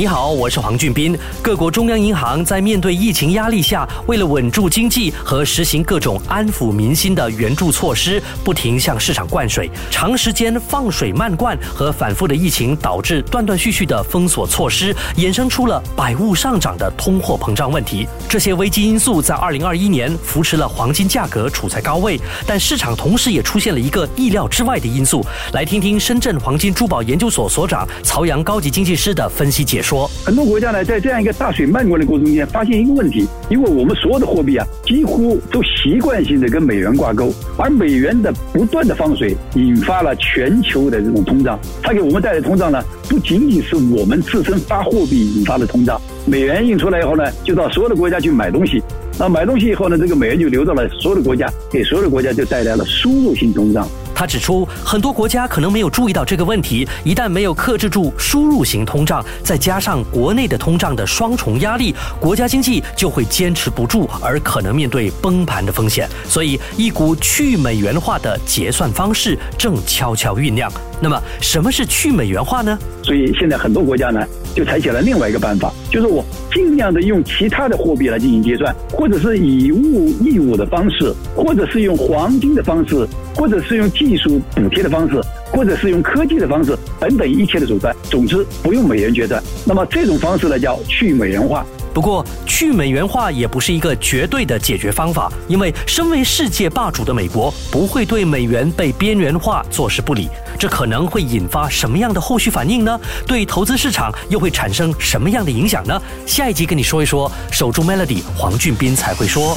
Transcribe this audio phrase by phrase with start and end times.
[0.00, 1.14] 你好，我是黄俊斌。
[1.42, 9.70] 各国中央银行在面对疫情压力下，为了稳住经济和实行各种安抚民心的援助措施，不停向市场灌水。
[9.90, 18.08] 长时间放水漫灌和反复的疫情，导致断断续续的封锁措施，衍生出了百物上涨的通货膨胀问题。
[18.26, 25.22] 这些危机因素在二零二一年扶持了黄金价格处在高位，但市场同时也出现了一个意料之外的因素。
[25.52, 29.84] 来听听深圳黄金珠宝研究所所长曹阳高级经济师的分析解。
[29.89, 41.58] 说说很多国家呢，在这样一个大水漫灌的过程中间，发现一个问题，因为我们所有的货币啊，几乎都习惯性的跟美元挂钩，而美元的不断的放水，引发了全球的这种通胀。
[41.82, 48.80] 它给我们带来通胀呢，不仅仅是我们自身发货币引发的通胀，美元印出来以后呢，就到所有的国家去买东西，
[49.18, 53.88] 那买东西以后呢，这个美元就流到了所有的国家，给所有的国家就带来了输入性通胀。
[54.20, 56.86] 他指出，很多国家可能没有注意到这个问题。
[57.04, 66.06] 一旦没有克制住输入型通胀，再加上国内的通胀的双重压力，国家经济就会坚持不住，而可能面对崩盘的风险。
[66.28, 70.70] 所以，一股去美元化的结算方式正悄悄酝酿。
[71.00, 72.78] 那么，什么是去美元化呢？
[73.02, 74.20] 所以，现在很多国家呢，
[74.54, 83.06] 就采取了另外一个办法，就是我尽量的用其他的货币来进行结算，或者是以物易物的方式，或者是用黄金的方式。
[83.36, 85.18] 或者是用技术补贴的方式，
[85.50, 89.42] 或者是用科技的方式，等等一切的手段，总之不用美元结算。
[89.64, 91.64] 那么这种方式呢，叫去美元化。
[91.92, 100.28] 不过，去美元化也不是一个绝对的解决方法，因为身为世界霸主的美国不会对美元被边缘化坐视不理。
[100.58, 103.00] 这可能会引发什么样的后续反应呢？
[103.26, 106.00] 对投资市场又会产生什么样的影响呢？
[106.26, 107.30] 下一集跟你说一说。
[107.50, 109.56] 守住 Melody，黄俊斌才会说。